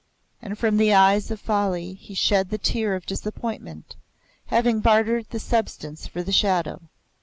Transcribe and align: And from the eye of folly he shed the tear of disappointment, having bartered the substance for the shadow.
And 0.41 0.57
from 0.57 0.77
the 0.77 0.93
eye 0.95 1.13
of 1.29 1.39
folly 1.39 1.93
he 1.93 2.15
shed 2.15 2.49
the 2.49 2.57
tear 2.57 2.95
of 2.95 3.05
disappointment, 3.05 3.95
having 4.47 4.79
bartered 4.79 5.29
the 5.29 5.37
substance 5.39 6.07
for 6.07 6.23
the 6.23 6.31
shadow. 6.31 6.81